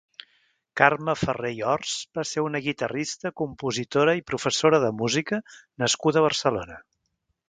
[0.79, 5.41] Carme Farré i Ors va ser una guitarrista, compositora i professora de música
[5.85, 6.79] nascuda a Barcelona.